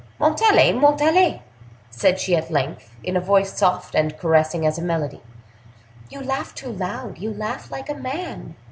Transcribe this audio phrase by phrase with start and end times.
[0.17, 0.73] "Montalais!
[0.73, 1.43] Montalais!"
[1.91, 5.21] said she at length, in a voice soft and caressing as a melody,
[6.09, 8.55] "you laugh too loud—you laugh like a man!